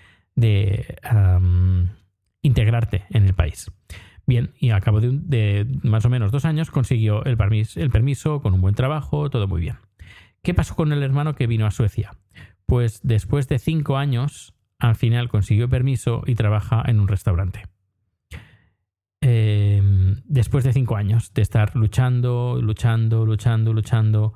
integrarte 2.42 3.06
en 3.12 3.26
el 3.26 3.36
país. 3.36 3.72
Bien, 4.26 4.54
y 4.60 4.72
a 4.72 4.82
cabo 4.82 5.00
de, 5.00 5.68
más 5.84 6.04
o 6.06 6.10
menos 6.10 6.32
dos 6.32 6.46
años 6.46 6.72
consiguió 6.72 7.24
el, 7.26 7.38
el 7.76 7.92
permiso 7.92 8.42
con 8.42 8.56
un 8.56 8.62
buen 8.62 8.74
trabajo, 8.74 9.30
todo 9.30 9.48
muy 9.48 9.62
bien. 9.62 9.76
¿Qué 10.42 10.56
pasó 10.56 10.76
con 10.76 10.92
el 10.92 11.04
hermano 11.04 11.36
que 11.36 11.46
vino 11.46 11.68
a 11.68 11.72
Suecia? 11.72 12.18
Pues 12.66 13.02
después 13.04 13.48
de 13.48 13.60
cinco 13.60 13.98
años, 13.98 14.56
al 14.80 14.96
final 14.96 15.30
consiguió 15.30 15.70
permiso 15.70 16.24
y 16.26 16.34
trabaja 16.34 16.84
en 16.88 17.00
un 17.00 17.08
restaurante. 17.08 17.66
Eh, 19.22 19.80
después 20.26 20.64
de 20.64 20.74
cinco 20.74 20.96
años 20.96 21.32
de 21.36 21.44
estar 21.44 21.76
luchando, 21.76 22.60
luchando, 22.60 23.28
luchando, 23.28 23.74
luchando, 23.74 24.34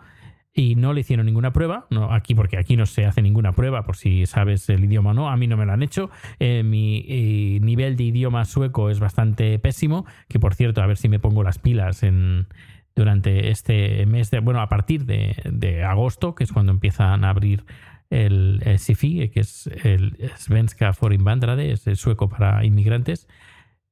y 0.53 0.75
no 0.75 0.93
le 0.93 1.01
hicieron 1.01 1.25
ninguna 1.25 1.53
prueba, 1.53 1.87
no 1.89 2.11
aquí 2.11 2.35
porque 2.35 2.57
aquí 2.57 2.75
no 2.75 2.85
se 2.85 3.05
hace 3.05 3.21
ninguna 3.21 3.53
prueba 3.53 3.83
por 3.83 3.95
si 3.95 4.25
sabes 4.25 4.67
el 4.69 4.83
idioma 4.83 5.11
o 5.11 5.13
no, 5.13 5.29
a 5.29 5.37
mí 5.37 5.47
no 5.47 5.57
me 5.57 5.65
lo 5.65 5.71
han 5.71 5.83
hecho, 5.83 6.09
Eh, 6.39 6.63
mi 6.63 7.05
eh, 7.07 7.59
nivel 7.61 7.95
de 7.95 8.03
idioma 8.03 8.43
sueco 8.45 8.89
es 8.89 8.99
bastante 8.99 9.57
pésimo, 9.59 10.05
que 10.27 10.39
por 10.39 10.53
cierto, 10.53 10.81
a 10.81 10.87
ver 10.87 10.97
si 10.97 11.07
me 11.07 11.19
pongo 11.19 11.43
las 11.43 11.59
pilas 11.59 12.03
en 12.03 12.47
durante 12.95 13.49
este 13.49 14.05
mes 14.05 14.31
de, 14.31 14.39
bueno, 14.41 14.59
a 14.59 14.67
partir 14.67 15.05
de, 15.05 15.35
de 15.49 15.83
agosto, 15.83 16.35
que 16.35 16.43
es 16.43 16.51
cuando 16.51 16.73
empiezan 16.73 17.23
a 17.23 17.29
abrir 17.29 17.63
el, 18.09 18.61
el 18.65 18.79
SIFI, 18.79 19.29
que 19.29 19.39
es 19.39 19.67
el 19.67 20.31
Svenska 20.35 20.91
for 20.91 21.13
Invandrade, 21.13 21.71
es 21.71 21.87
el 21.87 21.95
sueco 21.95 22.27
para 22.27 22.65
inmigrantes, 22.65 23.29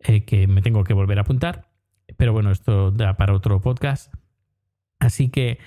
eh, 0.02 0.26
que 0.26 0.48
me 0.48 0.62
tengo 0.62 0.84
que 0.84 0.94
volver 0.94 1.18
a 1.18 1.22
apuntar, 1.22 1.70
pero 2.18 2.34
bueno, 2.34 2.52
esto 2.52 2.92
da 2.92 3.16
para 3.16 3.34
otro 3.34 3.62
podcast. 3.62 4.14
Así 5.00 5.30
que 5.30 5.60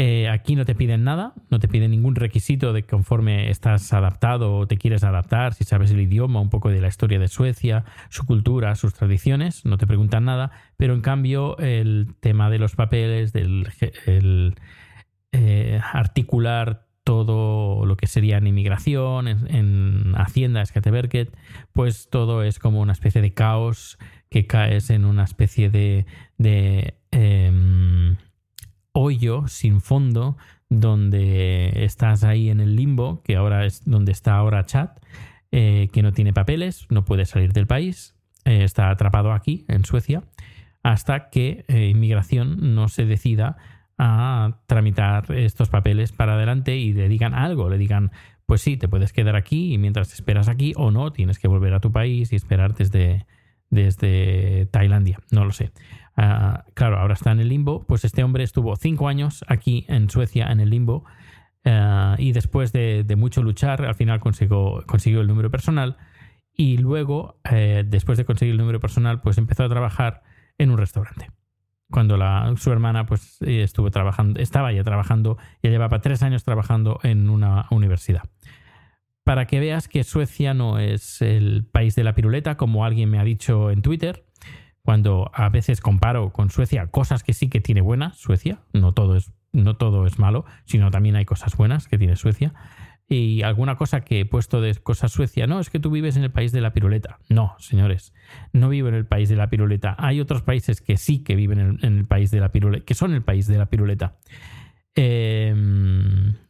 eh, 0.00 0.28
aquí 0.28 0.54
no 0.54 0.64
te 0.64 0.76
piden 0.76 1.02
nada, 1.02 1.34
no 1.50 1.58
te 1.58 1.66
piden 1.66 1.90
ningún 1.90 2.14
requisito 2.14 2.72
de 2.72 2.84
conforme 2.84 3.50
estás 3.50 3.92
adaptado 3.92 4.56
o 4.56 4.68
te 4.68 4.76
quieres 4.76 5.02
adaptar, 5.02 5.54
si 5.54 5.64
sabes 5.64 5.90
el 5.90 6.00
idioma, 6.00 6.40
un 6.40 6.50
poco 6.50 6.68
de 6.70 6.80
la 6.80 6.86
historia 6.86 7.18
de 7.18 7.26
Suecia, 7.26 7.84
su 8.08 8.24
cultura, 8.24 8.76
sus 8.76 8.94
tradiciones, 8.94 9.64
no 9.64 9.76
te 9.76 9.88
preguntan 9.88 10.24
nada, 10.24 10.52
pero 10.76 10.94
en 10.94 11.00
cambio 11.00 11.58
el 11.58 12.14
tema 12.20 12.48
de 12.48 12.60
los 12.60 12.76
papeles, 12.76 13.32
del 13.32 13.66
el, 14.06 14.54
eh, 15.32 15.80
articular 15.92 16.86
todo 17.02 17.84
lo 17.84 17.96
que 17.96 18.06
sería 18.06 18.38
en 18.38 18.46
inmigración, 18.46 19.26
en, 19.26 19.52
en 19.52 20.14
Hacienda, 20.14 20.64
Skatteverket, 20.64 21.36
pues 21.72 22.08
todo 22.08 22.44
es 22.44 22.60
como 22.60 22.80
una 22.80 22.92
especie 22.92 23.20
de 23.20 23.34
caos 23.34 23.98
que 24.30 24.46
caes 24.46 24.90
en 24.90 25.04
una 25.04 25.24
especie 25.24 25.70
de, 25.70 26.06
de 26.36 26.94
em, 27.10 27.67
hoyo 29.08 29.48
sin 29.48 29.80
fondo 29.80 30.36
donde 30.68 31.84
estás 31.84 32.24
ahí 32.24 32.50
en 32.50 32.60
el 32.60 32.76
limbo, 32.76 33.22
que 33.22 33.36
ahora 33.36 33.64
es 33.64 33.84
donde 33.84 34.12
está 34.12 34.36
ahora 34.36 34.66
Chat, 34.66 35.00
eh, 35.50 35.88
que 35.92 36.02
no 36.02 36.12
tiene 36.12 36.32
papeles, 36.32 36.86
no 36.90 37.04
puede 37.04 37.24
salir 37.24 37.52
del 37.52 37.66
país, 37.66 38.14
eh, 38.44 38.64
está 38.64 38.90
atrapado 38.90 39.32
aquí, 39.32 39.64
en 39.68 39.84
Suecia, 39.84 40.24
hasta 40.82 41.30
que 41.30 41.64
eh, 41.68 41.88
inmigración 41.88 42.74
no 42.74 42.88
se 42.88 43.06
decida 43.06 43.56
a 43.96 44.58
tramitar 44.66 45.32
estos 45.32 45.70
papeles 45.70 46.12
para 46.12 46.34
adelante 46.34 46.76
y 46.76 46.92
le 46.92 47.08
digan 47.08 47.34
algo, 47.34 47.70
le 47.70 47.78
digan, 47.78 48.12
pues 48.46 48.60
sí, 48.60 48.76
te 48.76 48.88
puedes 48.88 49.12
quedar 49.12 49.36
aquí 49.36 49.72
y 49.72 49.78
mientras 49.78 50.12
esperas 50.12 50.48
aquí 50.48 50.74
o 50.76 50.90
no, 50.90 51.12
tienes 51.12 51.38
que 51.38 51.48
volver 51.48 51.74
a 51.74 51.80
tu 51.80 51.92
país 51.92 52.32
y 52.32 52.36
esperar 52.36 52.74
desde, 52.74 53.26
desde 53.70 54.66
Tailandia, 54.66 55.18
no 55.30 55.46
lo 55.46 55.52
sé. 55.52 55.72
Ah, 56.20 56.64
claro, 56.74 56.98
ahora 56.98 57.14
está 57.14 57.30
en 57.30 57.38
el 57.38 57.48
limbo. 57.48 57.84
Pues 57.86 58.04
este 58.04 58.24
hombre 58.24 58.42
estuvo 58.42 58.74
cinco 58.74 59.06
años 59.06 59.44
aquí 59.46 59.86
en 59.88 60.10
Suecia 60.10 60.48
en 60.50 60.58
el 60.58 60.68
limbo 60.68 61.04
ah, 61.64 62.16
y 62.18 62.32
después 62.32 62.72
de, 62.72 63.06
mucho 63.16 63.40
luchar, 63.40 63.84
al 63.84 63.94
final 63.94 64.18
consiguió, 64.18 64.82
consiguió 64.86 65.20
el 65.20 65.28
número 65.28 65.48
personal 65.48 65.96
y 66.52 66.76
luego, 66.78 67.38
eh, 67.48 67.84
después 67.86 68.18
de 68.18 68.24
conseguir 68.24 68.52
el 68.52 68.58
número 68.58 68.80
personal, 68.80 69.20
pues 69.20 69.38
empezó 69.38 69.62
a 69.62 69.68
trabajar 69.68 70.24
en 70.58 70.72
un 70.72 70.78
restaurante. 70.78 71.30
Cuando 71.88 72.16
la, 72.16 72.52
su 72.56 72.72
hermana 72.72 73.06
pues 73.06 73.40
eh, 73.42 73.62
estuvo 73.62 73.92
trabajando, 73.92 74.40
estaba 74.40 74.72
ya 74.72 74.82
trabajando, 74.82 75.38
ya 75.62 75.70
llevaba 75.70 76.00
tres 76.00 76.24
años 76.24 76.42
trabajando 76.42 76.98
en 77.04 77.30
una 77.30 77.66
universidad 77.70 78.24
para 79.22 79.46
que 79.46 79.60
veas 79.60 79.88
que 79.88 80.04
Suecia 80.04 80.54
no 80.54 80.78
es 80.78 81.20
el 81.20 81.66
país 81.70 81.94
de 81.94 82.02
la 82.02 82.14
piruleta, 82.14 82.56
como 82.56 82.86
alguien 82.86 83.10
me 83.10 83.18
ha 83.18 83.24
dicho 83.24 83.70
en 83.70 83.82
Twitter, 83.82 84.24
cuando 84.88 85.30
a 85.34 85.50
veces 85.50 85.82
comparo 85.82 86.32
con 86.32 86.48
Suecia 86.48 86.86
cosas 86.86 87.22
que 87.22 87.34
sí 87.34 87.50
que 87.50 87.60
tiene 87.60 87.82
buenas 87.82 88.16
Suecia, 88.16 88.60
no 88.72 88.92
todo 88.92 89.16
es, 89.16 89.34
no 89.52 89.76
todo 89.76 90.06
es 90.06 90.18
malo, 90.18 90.46
sino 90.64 90.90
también 90.90 91.14
hay 91.14 91.26
cosas 91.26 91.58
buenas 91.58 91.86
que 91.88 91.98
tiene 91.98 92.16
Suecia. 92.16 92.54
Y 93.06 93.42
alguna 93.42 93.76
cosa 93.76 94.00
que 94.00 94.20
he 94.20 94.24
puesto 94.24 94.62
de 94.62 94.74
cosas 94.76 95.12
Suecia, 95.12 95.46
no, 95.46 95.60
es 95.60 95.68
que 95.68 95.78
tú 95.78 95.90
vives 95.90 96.16
en 96.16 96.24
el 96.24 96.30
país 96.30 96.52
de 96.52 96.62
la 96.62 96.72
piruleta. 96.72 97.18
No, 97.28 97.54
señores, 97.58 98.14
no 98.54 98.70
vivo 98.70 98.88
en 98.88 98.94
el 98.94 99.04
país 99.04 99.28
de 99.28 99.36
la 99.36 99.50
piruleta. 99.50 99.94
Hay 99.98 100.22
otros 100.22 100.40
países 100.40 100.80
que 100.80 100.96
sí 100.96 101.22
que 101.22 101.36
viven 101.36 101.78
en, 101.82 101.98
el 101.98 102.06
país 102.06 102.30
de 102.30 102.40
la 102.40 102.50
piruleta, 102.50 102.86
que 102.86 102.94
son 102.94 103.12
el 103.12 103.20
país 103.20 103.46
de 103.46 103.58
la 103.58 103.66
piruleta. 103.66 104.16
Eh, 104.94 105.54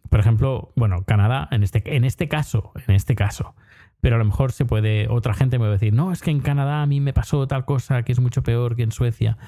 por 0.09 0.21
ejemplo, 0.21 0.73
bueno, 0.76 1.02
Canadá, 1.04 1.49
en 1.50 1.64
este, 1.64 1.83
en 1.97 2.04
este 2.04 2.28
caso, 2.28 2.73
en 2.87 2.95
este 2.95 3.16
caso, 3.16 3.57
pero 4.00 4.17
a 4.17 4.19
lo 4.19 4.25
mejor 4.25 4.52
se 4.52 4.64
puede, 4.64 5.09
otra 5.09 5.35
gente 5.35 5.59
me 5.59 5.64
va 5.64 5.71
a 5.71 5.73
decir, 5.73 5.93
no, 5.93 6.12
es 6.12 6.23
que 6.23 6.31
en 6.31 6.40
Canadá 6.40 6.83
a 6.83 6.87
mí 6.87 7.00
me 7.00 7.12
pasó 7.12 7.47
tal 7.47 7.64
cosa 7.64 8.02
que 8.02 8.12
es 8.12 8.21
mucho 8.21 8.43
peor 8.43 8.76
que 8.76 8.83
en 8.83 8.93
Suecia. 8.93 9.38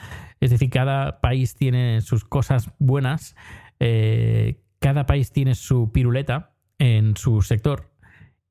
Es 0.41 0.51
decir, 0.51 0.71
cada 0.71 1.21
país 1.21 1.55
tiene 1.55 2.01
sus 2.01 2.25
cosas 2.25 2.71
buenas, 2.79 3.37
eh, 3.79 4.61
cada 4.79 5.07
país 5.07 5.33
tiene 5.33 5.55
su 5.55 5.93
piruleta 5.93 6.53
en 6.79 7.17
su 7.17 7.43
sector 7.43 7.91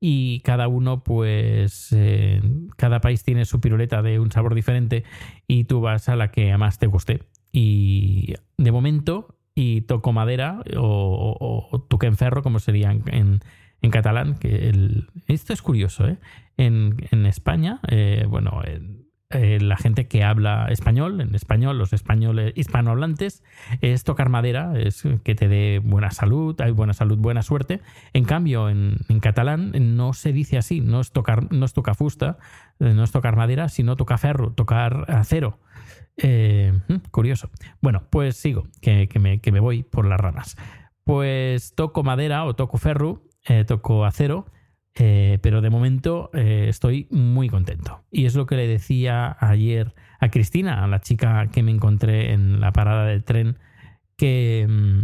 y 0.00 0.40
cada 0.40 0.66
uno, 0.68 1.04
pues, 1.04 1.88
eh, 1.92 2.40
cada 2.76 3.00
país 3.02 3.22
tiene 3.22 3.44
su 3.44 3.60
piruleta 3.60 4.00
de 4.00 4.18
un 4.18 4.32
sabor 4.32 4.54
diferente 4.54 5.04
y 5.46 5.64
tú 5.64 5.82
vas 5.82 6.08
a 6.08 6.16
la 6.16 6.30
que 6.30 6.56
más 6.56 6.78
te 6.78 6.86
guste. 6.86 7.24
Y 7.52 8.34
de 8.56 8.72
momento, 8.72 9.36
y 9.54 9.82
toco 9.82 10.12
madera 10.12 10.62
o, 10.76 11.86
toque 11.88 12.06
enferro, 12.06 12.42
como 12.42 12.60
sería 12.60 12.92
en, 12.92 13.02
en, 13.08 13.40
en 13.82 13.90
catalán. 13.90 14.36
Que 14.36 14.68
el, 14.68 15.08
esto 15.26 15.52
es 15.52 15.62
curioso, 15.62 16.06
¿eh? 16.06 16.18
En, 16.56 17.26
España, 17.26 17.80
eh, 17.88 18.26
bueno, 18.28 18.60
eh, 19.30 19.58
la 19.60 19.78
gente 19.78 20.08
que 20.08 20.24
habla 20.24 20.66
español, 20.68 21.22
en 21.22 21.34
español, 21.34 21.78
los 21.78 21.94
españoles 21.94 22.52
hispanohablantes, 22.54 23.42
es 23.80 24.04
tocar 24.04 24.28
madera, 24.28 24.74
es 24.76 25.04
que 25.24 25.34
te 25.34 25.48
dé 25.48 25.80
buena 25.82 26.10
salud, 26.10 26.60
hay 26.60 26.72
buena 26.72 26.92
salud, 26.92 27.16
buena 27.16 27.40
suerte. 27.40 27.80
En 28.12 28.24
cambio, 28.24 28.68
en, 28.68 28.98
catalán 29.22 29.72
no 29.96 30.12
se 30.12 30.34
dice 30.34 30.58
así, 30.58 30.82
no 30.82 31.00
es 31.00 31.12
tocar, 31.12 31.50
no 31.50 31.64
es 31.64 31.72
tocar 31.72 31.94
fusta, 31.94 32.36
no 32.78 33.02
es 33.02 33.10
tocar 33.10 33.36
madera, 33.36 33.70
sino 33.70 33.96
tocar 33.96 34.18
ferro, 34.18 34.52
tocar 34.52 35.06
acero. 35.08 35.58
Eh, 36.22 36.72
mm, 36.88 36.96
curioso. 37.10 37.50
Bueno, 37.80 38.02
pues 38.10 38.36
sigo, 38.36 38.66
que, 38.80 39.08
me, 39.18 39.60
voy 39.60 39.82
por 39.82 40.06
las 40.06 40.20
ramas. 40.20 40.56
Pues 41.04 41.74
toco 41.74 42.02
madera 42.02 42.44
o 42.44 42.54
toco 42.54 42.78
ferro, 42.78 43.22
eh, 43.50 43.64
toco 43.64 44.04
acero, 44.04 44.46
eh, 44.94 45.38
pero 45.42 45.60
de 45.60 45.70
momento 45.70 46.30
estoy 46.32 47.06
muy 47.10 47.48
contento. 47.48 48.04
Y 48.10 48.26
es 48.26 48.34
lo 48.34 48.46
que 48.46 48.56
le 48.56 48.66
decía 48.66 49.36
ayer 49.40 49.94
a 50.20 50.30
Cristina, 50.30 50.84
a 50.84 50.88
la 50.88 51.00
chica 51.00 51.48
que 51.48 51.62
me 51.62 51.70
encontré 51.70 52.32
en 52.32 52.60
la 52.60 52.72
parada 52.72 53.06
del 53.06 53.24
tren, 53.24 53.58
que 54.16 54.66
mm, 54.68 55.00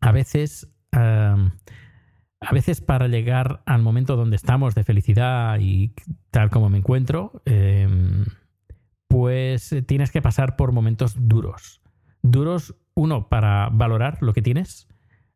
a 0.00 0.12
veces... 0.12 0.68
a 0.92 2.52
veces 2.52 2.80
para 2.80 3.08
llegar 3.08 3.62
al 3.66 3.82
momento 3.82 4.14
donde 4.14 4.36
estamos 4.36 4.74
de 4.76 4.84
felicidad 4.84 5.58
y 5.60 5.92
tal 6.30 6.50
como 6.50 6.68
me 6.68 6.78
encuentro, 6.78 7.42
pues 9.08 9.72
eh, 9.72 9.82
tienes 9.82 10.12
que 10.12 10.22
pasar 10.22 10.54
por 10.56 10.72
momentos 10.72 11.16
duros. 11.18 11.80
Duros, 12.22 12.76
uno, 12.94 13.28
para 13.28 13.70
valorar 13.72 14.18
lo 14.20 14.32
que 14.32 14.42
tienes, 14.42 14.86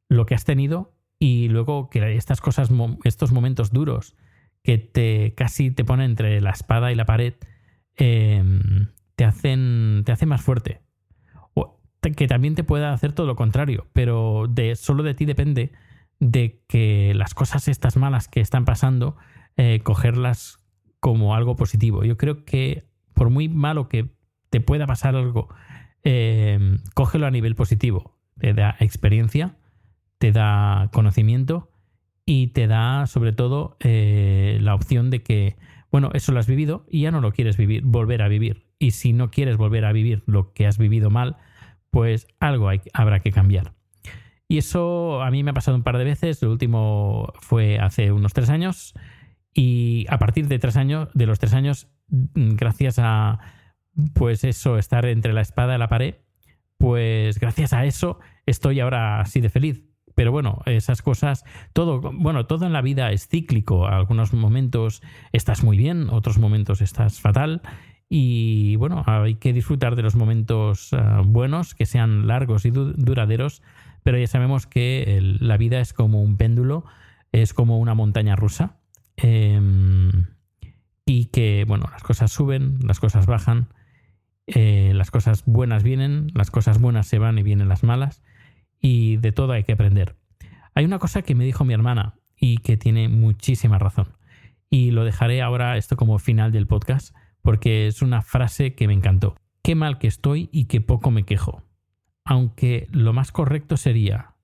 lo 0.08 0.26
que 0.26 0.34
has 0.34 0.44
tenido, 0.44 0.91
y 1.22 1.48
luego 1.48 1.88
que 1.88 2.16
estas 2.16 2.40
cosas, 2.40 2.68
estos 3.04 3.30
momentos 3.30 3.70
duros 3.70 4.16
que 4.64 4.78
te 4.78 5.34
casi 5.36 5.70
te 5.70 5.84
ponen 5.84 6.10
entre 6.10 6.40
la 6.40 6.50
espada 6.50 6.90
y 6.90 6.96
la 6.96 7.04
pared, 7.04 7.34
em, 7.94 8.88
te, 9.14 9.24
hacen, 9.24 10.02
te 10.04 10.10
hacen 10.10 10.28
más 10.28 10.42
fuerte. 10.42 10.80
O 11.54 11.80
que 12.16 12.26
también 12.26 12.56
te 12.56 12.64
pueda 12.64 12.92
hacer 12.92 13.12
todo 13.12 13.28
lo 13.28 13.36
contrario, 13.36 13.86
pero 13.92 14.48
de, 14.50 14.74
solo 14.74 15.04
de 15.04 15.14
ti 15.14 15.24
depende 15.24 15.70
de 16.18 16.60
que 16.66 17.12
las 17.14 17.34
cosas 17.34 17.68
estas 17.68 17.96
malas 17.96 18.26
que 18.26 18.40
están 18.40 18.64
pasando, 18.64 19.16
eh, 19.56 19.78
cogerlas 19.84 20.58
como 20.98 21.36
algo 21.36 21.54
positivo. 21.54 22.02
Yo 22.02 22.16
creo 22.16 22.44
que 22.44 22.88
por 23.14 23.30
muy 23.30 23.48
malo 23.48 23.88
que 23.88 24.10
te 24.50 24.60
pueda 24.60 24.88
pasar 24.88 25.14
algo, 25.14 25.54
eh, 26.02 26.78
cógelo 26.94 27.28
a 27.28 27.30
nivel 27.30 27.54
positivo. 27.54 28.18
Te 28.40 28.54
da 28.54 28.74
experiencia, 28.80 29.56
te 30.22 30.30
da 30.30 30.88
conocimiento 30.92 31.68
y 32.24 32.46
te 32.52 32.68
da 32.68 33.08
sobre 33.08 33.32
todo 33.32 33.76
eh, 33.80 34.56
la 34.60 34.76
opción 34.76 35.10
de 35.10 35.24
que, 35.24 35.56
bueno, 35.90 36.10
eso 36.14 36.30
lo 36.30 36.38
has 36.38 36.46
vivido 36.46 36.86
y 36.88 37.00
ya 37.00 37.10
no 37.10 37.20
lo 37.20 37.32
quieres 37.32 37.56
vivir, 37.56 37.82
volver 37.82 38.22
a 38.22 38.28
vivir. 38.28 38.68
Y 38.78 38.92
si 38.92 39.12
no 39.12 39.32
quieres 39.32 39.56
volver 39.56 39.84
a 39.84 39.90
vivir 39.90 40.22
lo 40.26 40.52
que 40.52 40.68
has 40.68 40.78
vivido 40.78 41.10
mal, 41.10 41.38
pues 41.90 42.28
algo 42.38 42.70
habrá 42.92 43.18
que 43.18 43.32
cambiar. 43.32 43.72
Y 44.46 44.58
eso 44.58 45.22
a 45.22 45.30
mí 45.32 45.42
me 45.42 45.50
ha 45.50 45.54
pasado 45.54 45.76
un 45.76 45.82
par 45.82 45.98
de 45.98 46.04
veces. 46.04 46.40
Lo 46.40 46.52
último 46.52 47.32
fue 47.40 47.80
hace 47.80 48.12
unos 48.12 48.32
tres 48.32 48.48
años. 48.48 48.94
Y 49.52 50.06
a 50.08 50.18
partir 50.18 50.46
de 50.46 50.60
tres 50.60 50.76
años, 50.76 51.08
de 51.14 51.26
los 51.26 51.40
tres 51.40 51.52
años, 51.52 51.88
gracias 52.06 53.00
a, 53.00 53.40
pues 54.14 54.44
eso, 54.44 54.78
estar 54.78 55.04
entre 55.06 55.32
la 55.32 55.40
espada 55.40 55.74
y 55.74 55.78
la 55.80 55.88
pared, 55.88 56.14
pues 56.78 57.40
gracias 57.40 57.72
a 57.72 57.84
eso 57.86 58.20
estoy 58.46 58.78
ahora 58.78 59.20
así 59.20 59.40
de 59.40 59.50
feliz. 59.50 59.91
Pero 60.14 60.32
bueno, 60.32 60.60
esas 60.66 61.02
cosas, 61.02 61.44
todo, 61.72 62.00
bueno, 62.00 62.46
todo 62.46 62.66
en 62.66 62.72
la 62.72 62.82
vida 62.82 63.10
es 63.12 63.28
cíclico. 63.28 63.86
Algunos 63.86 64.32
momentos 64.32 65.02
estás 65.32 65.64
muy 65.64 65.76
bien, 65.76 66.08
otros 66.10 66.38
momentos 66.38 66.80
estás 66.80 67.20
fatal. 67.20 67.62
Y 68.08 68.76
bueno, 68.76 69.04
hay 69.06 69.36
que 69.36 69.52
disfrutar 69.52 69.96
de 69.96 70.02
los 70.02 70.16
momentos 70.16 70.92
ah, 70.92 71.22
buenos, 71.24 71.74
que 71.74 71.86
sean 71.86 72.26
largos 72.26 72.66
y 72.66 72.70
duraderos, 72.70 73.62
pero 74.02 74.18
ya 74.18 74.26
sabemos 74.26 74.66
que 74.66 75.18
la 75.40 75.56
vida 75.56 75.80
es 75.80 75.94
como 75.94 76.22
un 76.22 76.36
péndulo, 76.36 76.84
es 77.32 77.54
como 77.54 77.78
una 77.78 77.94
montaña 77.94 78.36
rusa. 78.36 78.76
Em, 79.16 80.26
y 81.06 81.26
que, 81.26 81.64
bueno, 81.66 81.86
las 81.90 82.02
cosas 82.02 82.32
suben, 82.32 82.78
las 82.82 83.00
cosas 83.00 83.26
bajan, 83.26 83.68
eh, 84.46 84.92
las 84.94 85.10
cosas 85.10 85.44
buenas 85.46 85.82
vienen, 85.82 86.28
las 86.34 86.50
cosas 86.50 86.80
buenas 86.80 87.06
se 87.06 87.18
van 87.18 87.38
y 87.38 87.42
vienen 87.42 87.68
las 87.68 87.82
malas, 87.82 88.22
y 88.82 89.16
de 89.16 89.32
todo 89.32 89.52
hay 89.52 89.64
que 89.64 89.72
aprender. 89.72 90.16
Hay 90.74 90.84
una 90.84 90.98
cosa 90.98 91.22
que 91.22 91.34
me 91.34 91.44
dijo 91.44 91.64
mi 91.64 91.72
hermana 91.72 92.18
y 92.36 92.58
que 92.58 92.76
tiene 92.76 93.08
muchísima 93.08 93.78
razón, 93.78 94.08
y 94.68 94.90
lo 94.90 95.04
dejaré 95.04 95.40
ahora 95.40 95.78
esto 95.78 95.96
como 95.96 96.18
final 96.18 96.52
del 96.52 96.66
podcast, 96.66 97.16
porque 97.40 97.86
es 97.86 98.02
una 98.02 98.20
frase 98.20 98.74
que 98.74 98.86
me 98.86 98.92
encantó. 98.92 99.36
Qué 99.62 99.74
mal 99.74 99.98
que 99.98 100.08
estoy 100.08 100.50
y 100.52 100.66
qué 100.66 100.82
poco 100.82 101.10
me 101.10 101.24
quejo. 101.24 101.62
Aunque 102.24 102.88
lo 102.90 103.14
más 103.14 103.32
correcto 103.32 103.78
sería, 103.78 104.34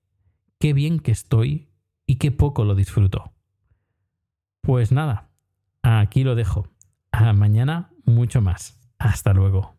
qué 0.59 0.73
bien 0.73 0.99
que 0.99 1.11
estoy 1.11 1.69
y 2.07 2.15
qué 2.15 2.31
poco 2.31 2.65
lo 2.65 2.73
disfruto. 2.73 3.33
Pues 4.61 4.91
nada, 4.91 5.29
Aquí 5.81 6.23
lo 6.23 6.35
dejo. 6.35 6.67
A 7.11 7.33
mañana 7.33 7.91
mucho 8.05 8.41
más. 8.41 8.79
Hasta 8.97 9.33
luego. 9.33 9.78